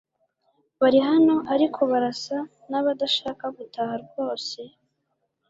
Bari 0.81 0.99
hano, 1.09 1.35
ariko 1.53 1.79
barasa 1.91 2.37
nabadashaka 2.69 3.45
gutaha 3.57 3.95
rwose? 4.05 4.59